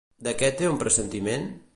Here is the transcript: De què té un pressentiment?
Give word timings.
De 0.27 0.31
què 0.39 0.49
té 0.61 0.69
un 0.69 0.79
pressentiment? 0.85 1.47